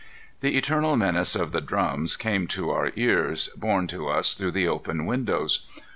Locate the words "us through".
4.09-4.53